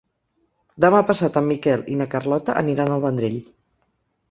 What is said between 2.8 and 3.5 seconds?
al Vendrell.